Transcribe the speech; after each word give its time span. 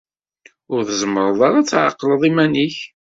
Ur 0.73 0.81
tzemmreḍ 0.89 1.39
ara 1.47 1.57
ad 1.59 1.67
tɛeqleḍ 1.67 2.21
iman-ik. 2.29 2.77